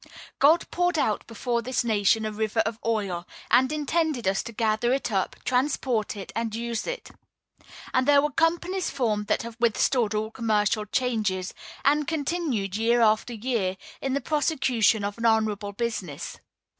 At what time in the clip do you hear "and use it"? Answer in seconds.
6.35-7.11